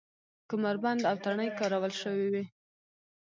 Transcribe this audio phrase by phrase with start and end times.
[0.49, 2.43] کمربند او تڼۍ کارول شوې وې.